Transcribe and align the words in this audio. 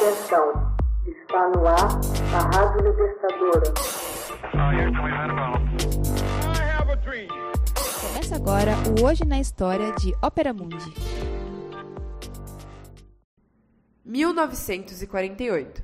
Atenção, 0.00 0.76
está 1.08 1.48
no 1.48 1.66
ar 1.66 1.88
a 2.32 2.56
Rádio 2.56 2.88
Libertadora. 2.88 3.74
Começa 8.00 8.36
agora 8.36 8.74
o 8.96 9.04
Hoje 9.04 9.24
na 9.24 9.40
História 9.40 9.90
de 9.94 10.14
Ópera 10.22 10.54
Mundi. 10.54 10.94
1948. 14.04 15.82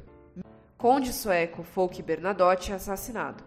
Conde 0.79 1.13
sueco 1.13 1.65
Folke 1.65 2.01
Bernadotte 2.01 2.71
é 2.71 2.77
assassinado. 2.77 3.43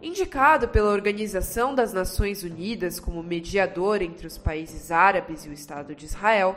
Indicado 0.00 0.68
pela 0.68 0.92
Organização 0.92 1.74
das 1.74 1.92
Nações 1.92 2.44
Unidas 2.44 3.00
como 3.00 3.20
mediador 3.20 4.00
entre 4.00 4.28
os 4.28 4.38
países 4.38 4.92
árabes 4.92 5.44
e 5.44 5.48
o 5.48 5.52
Estado 5.52 5.92
de 5.92 6.04
Israel, 6.04 6.54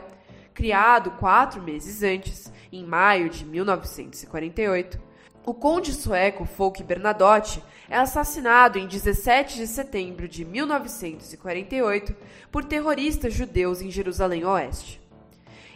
criado 0.54 1.12
quatro 1.12 1.62
meses 1.62 2.02
antes, 2.02 2.52
em 2.72 2.84
maio 2.84 3.28
de 3.28 3.44
1948, 3.44 5.00
o 5.44 5.54
conde 5.54 5.94
sueco 5.94 6.44
Folke 6.44 6.82
Bernadotte 6.82 7.62
é 7.88 7.96
assassinado 7.96 8.78
em 8.78 8.86
17 8.86 9.56
de 9.56 9.66
setembro 9.66 10.28
de 10.28 10.44
1948 10.44 12.14
por 12.52 12.64
terroristas 12.64 13.32
judeus 13.32 13.80
em 13.80 13.90
Jerusalém 13.90 14.44
Oeste. 14.44 15.00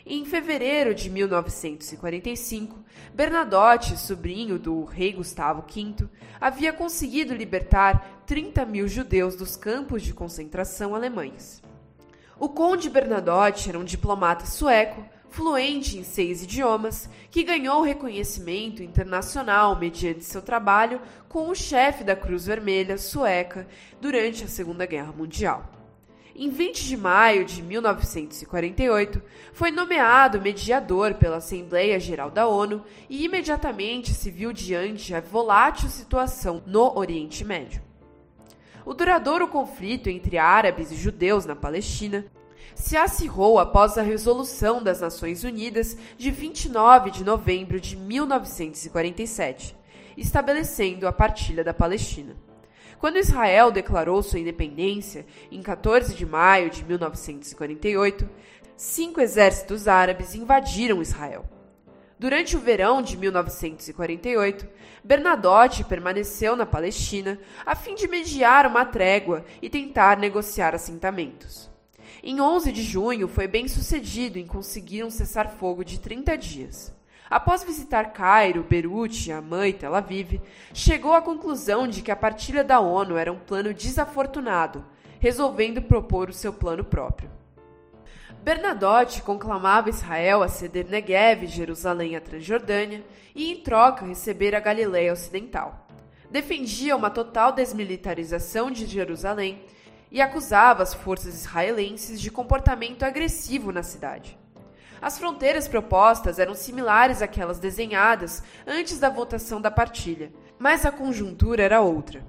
Em 0.04 0.24
fevereiro 0.24 0.94
de 0.94 1.08
1945, 1.08 2.78
Bernadotte, 3.14 3.96
sobrinho 3.96 4.58
do 4.58 4.84
rei 4.84 5.12
Gustavo 5.12 5.64
V, 5.66 6.08
havia 6.40 6.72
conseguido 6.72 7.34
libertar 7.34 8.22
30 8.26 8.66
mil 8.66 8.88
judeus 8.88 9.36
dos 9.36 9.56
campos 9.56 10.02
de 10.02 10.12
concentração 10.12 10.94
alemães. 10.94 11.62
O 12.38 12.48
conde 12.48 12.90
Bernadotte 12.90 13.68
era 13.68 13.78
um 13.78 13.84
diplomata 13.84 14.44
sueco, 14.44 15.04
fluente 15.32 15.98
em 15.98 16.04
seis 16.04 16.42
idiomas, 16.42 17.08
que 17.30 17.42
ganhou 17.42 17.82
reconhecimento 17.82 18.82
internacional 18.82 19.76
mediante 19.78 20.24
seu 20.24 20.42
trabalho 20.42 21.00
com 21.28 21.48
o 21.48 21.54
chefe 21.54 22.04
da 22.04 22.14
Cruz 22.14 22.46
Vermelha 22.46 22.98
sueca 22.98 23.66
durante 24.00 24.44
a 24.44 24.48
Segunda 24.48 24.84
Guerra 24.84 25.12
Mundial. 25.12 25.68
Em 26.34 26.48
20 26.48 26.84
de 26.84 26.96
maio 26.96 27.44
de 27.44 27.62
1948, 27.62 29.22
foi 29.52 29.70
nomeado 29.70 30.40
mediador 30.40 31.14
pela 31.14 31.36
Assembleia 31.36 31.98
Geral 32.00 32.30
da 32.30 32.46
ONU 32.46 32.82
e 33.08 33.24
imediatamente 33.24 34.14
se 34.14 34.30
viu 34.30 34.52
diante 34.52 35.14
a 35.14 35.20
volátil 35.20 35.88
situação 35.88 36.62
no 36.66 36.96
Oriente 36.96 37.44
Médio. 37.44 37.82
O 38.84 38.94
duradouro 38.94 39.46
conflito 39.46 40.08
entre 40.08 40.38
árabes 40.38 40.90
e 40.90 40.96
judeus 40.96 41.46
na 41.46 41.54
Palestina 41.54 42.24
se 42.74 42.96
acirrou 42.96 43.58
após 43.58 43.96
a 43.96 44.02
Resolução 44.02 44.82
das 44.82 45.00
Nações 45.00 45.44
Unidas 45.44 45.96
de 46.16 46.30
29 46.30 47.10
de 47.10 47.24
novembro 47.24 47.80
de 47.80 47.96
1947, 47.96 49.76
estabelecendo 50.16 51.06
a 51.06 51.12
partilha 51.12 51.64
da 51.64 51.74
Palestina. 51.74 52.36
Quando 52.98 53.18
Israel 53.18 53.72
declarou 53.72 54.22
sua 54.22 54.38
independência, 54.38 55.26
em 55.50 55.60
14 55.60 56.14
de 56.14 56.24
maio 56.24 56.70
de 56.70 56.84
1948, 56.84 58.28
cinco 58.76 59.20
exércitos 59.20 59.88
árabes 59.88 60.36
invadiram 60.36 61.02
Israel. 61.02 61.44
Durante 62.16 62.56
o 62.56 62.60
verão 62.60 63.02
de 63.02 63.16
1948, 63.16 64.68
Bernadotte 65.02 65.82
permaneceu 65.82 66.54
na 66.54 66.64
Palestina 66.64 67.40
a 67.66 67.74
fim 67.74 67.96
de 67.96 68.06
mediar 68.06 68.64
uma 68.68 68.84
trégua 68.84 69.44
e 69.60 69.68
tentar 69.68 70.16
negociar 70.16 70.72
assentamentos. 70.72 71.71
Em 72.20 72.40
11 72.40 72.72
de 72.72 72.82
junho, 72.82 73.28
foi 73.28 73.46
bem 73.46 73.68
sucedido 73.68 74.38
em 74.38 74.46
conseguir 74.46 75.04
um 75.04 75.10
cessar-fogo 75.10 75.84
de 75.84 76.00
30 76.00 76.36
dias. 76.36 76.92
Após 77.30 77.64
visitar 77.64 78.12
Cairo, 78.12 78.62
Beirute, 78.68 79.32
Amã 79.32 79.66
e 79.66 79.72
Tel 79.72 79.94
Aviv, 79.94 80.40
chegou 80.74 81.14
à 81.14 81.22
conclusão 81.22 81.86
de 81.88 82.02
que 82.02 82.10
a 82.10 82.16
partilha 82.16 82.62
da 82.62 82.78
ONU 82.78 83.16
era 83.16 83.32
um 83.32 83.38
plano 83.38 83.72
desafortunado, 83.72 84.84
resolvendo 85.18 85.80
propor 85.80 86.28
o 86.28 86.34
seu 86.34 86.52
plano 86.52 86.84
próprio. 86.84 87.30
Bernadotte 88.42 89.22
conclamava 89.22 89.88
Israel 89.88 90.42
a 90.42 90.48
ceder 90.48 90.88
Negev 90.88 91.46
Jerusalém 91.46 92.16
à 92.16 92.20
Transjordânia 92.20 93.04
e, 93.34 93.52
em 93.52 93.62
troca, 93.62 94.04
receber 94.04 94.54
a 94.54 94.60
Galiléia 94.60 95.12
Ocidental. 95.12 95.86
Defendia 96.28 96.96
uma 96.96 97.08
total 97.08 97.52
desmilitarização 97.52 98.70
de 98.70 98.84
Jerusalém 98.84 99.62
e 100.12 100.20
acusava 100.20 100.82
as 100.82 100.92
forças 100.92 101.34
israelenses 101.34 102.20
de 102.20 102.30
comportamento 102.30 103.02
agressivo 103.02 103.72
na 103.72 103.82
cidade. 103.82 104.38
As 105.00 105.18
fronteiras 105.18 105.66
propostas 105.66 106.38
eram 106.38 106.54
similares 106.54 107.22
àquelas 107.22 107.58
desenhadas 107.58 108.42
antes 108.66 109.00
da 109.00 109.08
votação 109.08 109.60
da 109.60 109.70
partilha, 109.70 110.30
mas 110.58 110.86
a 110.86 110.92
conjuntura 110.92 111.62
era 111.62 111.80
outra. 111.80 112.22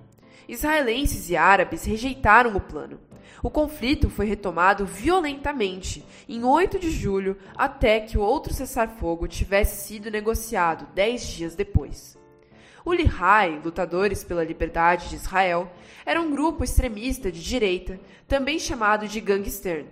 Israelenses 0.48 1.30
e 1.30 1.36
árabes 1.36 1.84
rejeitaram 1.84 2.56
o 2.56 2.62
plano. 2.62 3.00
O 3.44 3.50
conflito 3.50 4.10
foi 4.10 4.26
retomado 4.26 4.86
violentamente 4.86 6.06
em 6.28 6.44
8 6.44 6.80
de 6.80 6.90
julho 6.90 7.38
até 7.56 8.00
que 8.00 8.18
o 8.18 8.22
outro 8.22 8.54
cessar-fogo 8.54 9.28
tivesse 9.28 9.86
sido 9.86 10.10
negociado 10.10 10.88
dez 10.96 11.28
dias 11.28 11.54
depois. 11.54 12.18
O 12.86 12.94
Lihai, 12.94 13.62
lutadores 13.64 14.24
pela 14.24 14.44
liberdade 14.44 15.10
de 15.10 15.16
Israel, 15.16 15.72
era 16.06 16.20
um 16.20 16.32
grupo 16.32 16.64
extremista 16.64 17.32
de 17.32 17.42
direita, 17.42 18.00
também 18.28 18.60
chamado 18.60 19.08
de 19.08 19.22
gangster, 19.22 19.86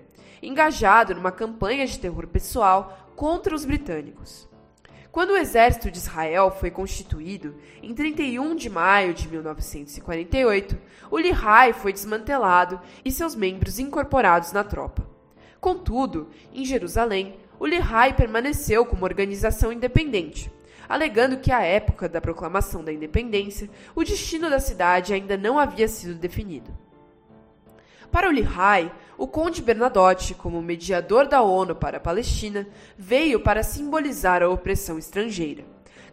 engajado 0.44 1.16
numa 1.16 1.32
campanha 1.32 1.88
de 1.88 1.98
terror 1.98 2.28
pessoal 2.28 3.10
contra 3.16 3.56
os 3.56 3.64
britânicos. 3.64 4.50
Quando 5.10 5.32
o 5.32 5.38
exército 5.38 5.92
de 5.92 5.98
Israel 5.98 6.52
foi 6.52 6.72
constituído, 6.72 7.56
em 7.82 7.94
31 7.94 8.56
de 8.56 8.70
maio 8.70 9.14
de 9.14 9.28
1948, 9.28 10.78
o 11.10 11.18
Lihai 11.18 11.74
foi 11.74 11.92
desmantelado 11.92 12.80
e 13.04 13.12
seus 13.12 13.36
membros 13.36 13.78
incorporados 13.78 14.52
na 14.52 14.64
tropa. 14.64 15.06
Contudo, 15.60 16.30
em 16.54 16.66
Jerusalém, 16.66 17.36
o 17.60 17.66
Lihai 17.66 18.14
permaneceu 18.16 18.86
como 18.86 19.06
organização 19.06 19.72
independente, 19.72 20.52
alegando 20.92 21.38
que 21.38 21.52
à 21.52 21.62
época 21.62 22.10
da 22.10 22.20
proclamação 22.20 22.84
da 22.84 22.92
independência, 22.92 23.70
o 23.96 24.04
destino 24.04 24.50
da 24.50 24.60
cidade 24.60 25.14
ainda 25.14 25.38
não 25.38 25.58
havia 25.58 25.88
sido 25.88 26.16
definido. 26.16 26.70
Para 28.12 28.28
o 28.28 28.32
Lihai, 28.32 28.92
o 29.18 29.26
conde 29.26 29.62
Bernadotte, 29.62 30.34
como 30.34 30.62
mediador 30.62 31.28
da 31.28 31.42
ONU 31.42 31.76
para 31.76 31.96
a 31.96 32.00
Palestina, 32.02 32.68
veio 32.98 33.40
para 33.40 33.64
simbolizar 33.64 34.44
a 34.44 34.50
opressão 34.50 35.00
estrangeira. 35.00 35.64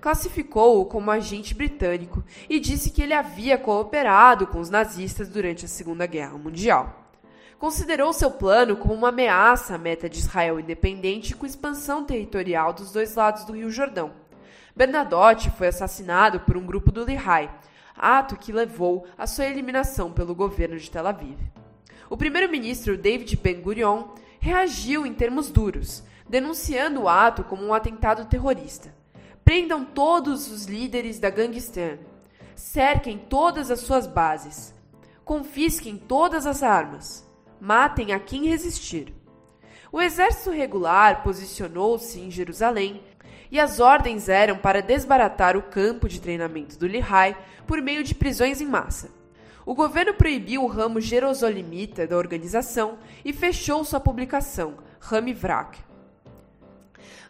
Classificou-o 0.01 0.87
como 0.87 1.11
agente 1.11 1.55
britânico 1.55 2.23
e 2.49 2.61
disse 2.61 2.91
que 2.91 3.03
ele 3.03 3.15
havia 3.15 3.59
cooperado 3.59 4.47
com 4.47 4.61
os 4.61 4.71
nazistas 4.71 5.29
durante 5.29 5.65
a 5.65 5.69
Segunda 5.69 6.07
Guerra 6.07 6.39
Mundial. 6.39 7.11
Considerou 7.59 8.13
seu 8.13 8.31
plano 8.31 8.77
como 8.77 8.95
uma 8.95 9.09
ameaça 9.09 9.75
à 9.75 9.79
meta 9.79 10.09
de 10.09 10.21
Israel 10.21 10.61
independente 10.61 11.35
com 11.35 11.45
expansão 11.45 12.05
territorial 12.05 12.73
dos 12.73 12.93
dois 12.93 13.17
lados 13.17 13.45
do 13.45 13.55
Rio 13.55 13.69
Jordão. 13.69 14.28
Bernadotte 14.79 15.51
foi 15.51 15.67
assassinado 15.67 16.39
por 16.39 16.57
um 16.57 16.65
grupo 16.65 16.93
do 16.93 17.05
Lihai, 17.05 17.51
ato 17.97 18.37
que 18.37 18.53
levou 18.53 19.09
à 19.19 19.27
sua 19.27 19.47
eliminação 19.47 20.13
pelo 20.13 20.37
governo 20.37 20.79
de 20.79 20.89
Tel 20.89 21.05
Aviv. 21.05 21.37
O 22.09 22.17
primeiro-ministro 22.17 22.97
David 22.97 23.37
Ben-Gurion 23.39 24.05
reagiu 24.39 25.05
em 25.05 25.13
termos 25.13 25.51
duros, 25.51 26.05
denunciando 26.29 27.03
o 27.03 27.09
ato 27.09 27.43
como 27.43 27.65
um 27.65 27.75
atentado 27.75 28.27
terrorista. 28.27 28.95
Prendam 29.45 29.85
todos 29.85 30.49
os 30.49 30.67
líderes 30.67 31.19
da 31.19 31.29
gangster. 31.29 31.99
Cerquem 32.55 33.19
todas 33.19 33.73
as 33.73 33.81
suas 33.81 34.07
bases. 34.07 34.73
Confisquem 35.25 35.97
todas 35.97 36.47
as 36.47 36.63
armas. 36.63 37.29
Matem 37.61 38.13
a 38.13 38.21
quem 38.21 38.47
resistir. 38.47 39.13
O 39.91 40.03
exército 40.03 40.51
regular 40.51 41.23
posicionou-se 41.23 42.21
em 42.21 42.31
Jerusalém 42.31 43.03
e 43.51 43.59
as 43.59 43.81
ordens 43.81 44.29
eram 44.29 44.59
para 44.59 44.83
desbaratar 44.83 45.57
o 45.57 45.63
campo 45.63 46.07
de 46.09 46.21
treinamento 46.21 46.79
do 46.79 46.87
Lihai 46.87 47.37
por 47.67 47.81
meio 47.81 48.05
de 48.05 48.15
prisões 48.15 48.61
em 48.61 48.67
massa. 48.67 49.11
O 49.65 49.75
governo 49.75 50.13
proibiu 50.15 50.63
o 50.63 50.67
ramo 50.67 51.01
jerosolimita 51.01 52.07
da 52.07 52.17
organização 52.17 52.99
e 53.25 53.33
fechou 53.33 53.83
sua 53.85 54.01
publicação, 54.01 54.75
Ramivrak. 55.01 55.79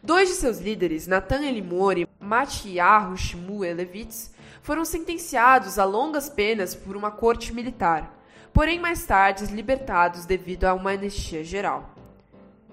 Dois 0.03 0.29
de 0.29 0.35
seus 0.37 0.59
líderes, 0.59 1.06
Natan 1.06 1.44
Elimor 1.44 1.99
e 1.99 2.09
Matyahu 2.21 3.17
Shmuelevitz, 3.17 4.33
foram 4.62 4.85
sentenciados 4.85 5.79
a 5.79 5.85
longas 5.85 6.29
penas 6.29 6.75
por 6.75 6.97
uma 6.97 7.11
corte 7.11 7.53
militar, 7.53 8.17
porém 8.53 8.81
mais 8.81 9.05
tarde 9.05 9.44
libertados 9.47 10.25
devido 10.25 10.65
a 10.65 10.75
uma 10.75 10.91
anistia 10.91 11.43
geral. 11.44 11.98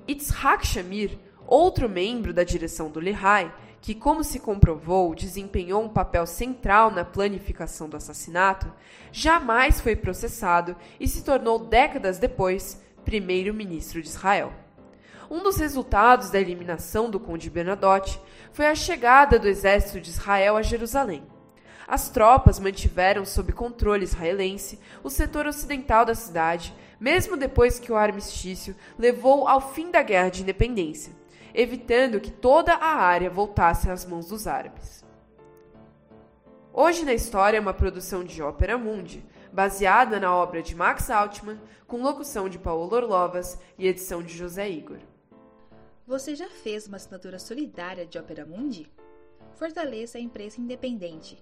Itzhak 0.08 0.66
Shamir, 0.66 1.18
outro 1.48 1.90
membro 1.90 2.34
da 2.34 2.44
direção 2.44 2.90
do 2.90 3.00
Lehigh, 3.00 3.52
que, 3.82 3.94
como 3.94 4.24
se 4.24 4.40
comprovou, 4.40 5.14
desempenhou 5.14 5.84
um 5.84 5.90
papel 5.90 6.26
central 6.26 6.90
na 6.90 7.06
planificação 7.06 7.88
do 7.88 7.96
assassinato, 7.96 8.72
jamais 9.12 9.80
foi 9.80 9.96
processado 9.96 10.76
e 11.00 11.08
se 11.08 11.24
tornou 11.24 11.60
décadas 11.60 12.18
depois 12.18 12.82
primeiro-ministro 13.04 14.02
de 14.02 14.08
Israel. 14.08 14.52
Um 15.30 15.44
dos 15.44 15.58
resultados 15.58 16.30
da 16.30 16.40
eliminação 16.40 17.10
do 17.10 17.20
Conde 17.20 17.50
Bernadotte 17.50 18.20
foi 18.52 18.66
a 18.68 18.76
chegada 18.76 19.38
do 19.38 19.48
exército 19.48 20.00
de 20.00 20.10
Israel 20.10 20.58
a 20.58 20.62
Jerusalém. 20.62 21.24
As 21.88 22.10
tropas 22.10 22.60
mantiveram 22.60 23.24
sob 23.26 23.54
controle 23.54 24.04
israelense 24.04 24.80
o 25.04 25.10
setor 25.10 25.46
ocidental 25.46 26.04
da 26.04 26.16
cidade, 26.16 26.76
mesmo 27.00 27.38
depois 27.38 27.78
que 27.78 27.92
o 27.92 27.96
armistício 27.96 28.76
levou 28.98 29.48
ao 29.48 29.62
fim 29.62 29.92
da 29.92 30.02
Guerra 30.02 30.30
de 30.30 30.42
Independência, 30.42 31.14
evitando 31.54 32.20
que 32.20 32.32
toda 32.32 32.74
a 32.74 32.96
área 32.96 33.30
voltasse 33.30 33.90
às 33.90 34.04
mãos 34.04 34.28
dos 34.28 34.48
árabes. 34.48 35.06
Hoje 36.74 37.06
na 37.06 37.14
História 37.14 37.58
é 37.58 37.62
uma 37.62 37.74
produção 37.74 38.24
de 38.24 38.42
Ópera 38.42 38.78
Mundi, 38.78 39.24
baseada 39.54 40.20
na 40.20 40.36
obra 40.36 40.62
de 40.62 40.76
Max 40.76 41.10
Altman, 41.10 41.62
com 41.88 42.02
locução 42.02 42.50
de 42.50 42.58
Paulo 42.58 42.94
Orlovas 42.94 43.60
e 43.78 43.88
edição 43.88 44.24
de 44.24 44.36
José 44.36 44.70
Igor. 44.70 44.98
Você 46.08 46.36
já 46.36 46.50
fez 46.50 46.88
uma 46.88 46.98
assinatura 46.98 47.40
solidária 47.40 48.06
de 48.06 48.18
Opera 48.18 48.46
Mundi? 48.46 48.92
Fortaleça 49.56 50.18
a 50.18 50.22
imprensa 50.22 50.60
independente. 50.60 51.42